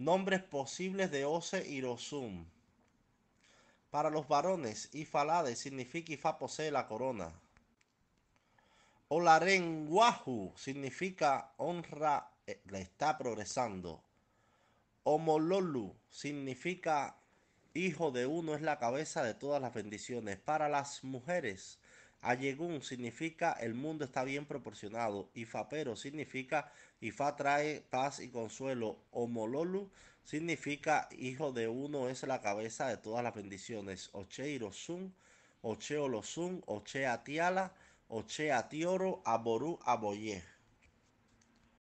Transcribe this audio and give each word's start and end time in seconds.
Nombres 0.00 0.42
posibles 0.42 1.10
de 1.10 1.26
Ose 1.26 1.68
y 1.68 1.82
Rosum. 1.82 2.46
Para 3.90 4.08
los 4.08 4.26
varones, 4.26 4.88
Ifalade 4.94 5.54
significa 5.54 6.14
Ifa 6.14 6.38
posee 6.38 6.70
la 6.70 6.88
corona. 6.88 7.30
Olarenguahu 9.08 10.54
significa 10.56 11.52
honra 11.58 12.30
eh, 12.46 12.62
le 12.70 12.80
está 12.80 13.18
progresando. 13.18 14.02
Omololu 15.02 15.94
significa 16.08 17.18
hijo 17.74 18.10
de 18.10 18.24
uno 18.24 18.54
es 18.54 18.62
la 18.62 18.78
cabeza 18.78 19.22
de 19.22 19.34
todas 19.34 19.60
las 19.60 19.74
bendiciones. 19.74 20.38
Para 20.38 20.70
las 20.70 21.04
mujeres, 21.04 21.78
Ayegun 22.22 22.82
significa 22.82 23.52
el 23.52 23.74
mundo 23.74 24.04
está 24.04 24.24
bien 24.24 24.44
proporcionado. 24.44 25.30
Ifapero 25.34 25.96
significa 25.96 26.70
Ifa 27.00 27.34
trae 27.36 27.80
paz 27.80 28.20
y 28.20 28.28
consuelo. 28.28 28.98
Omololu 29.10 29.90
significa 30.22 31.08
hijo 31.12 31.52
de 31.52 31.68
uno 31.68 32.08
es 32.08 32.22
la 32.24 32.40
cabeza 32.42 32.88
de 32.88 32.98
todas 32.98 33.24
las 33.24 33.34
bendiciones. 33.34 34.10
Oche 34.12 34.50
Irosun, 34.50 35.14
Oche 35.62 35.96
Olosun, 35.98 36.62
Oche 36.66 37.06
Atiala, 37.06 37.72
Oche 38.08 38.52
Atioro, 38.52 39.22
Aboru 39.24 39.78
Aboye. 39.84 40.59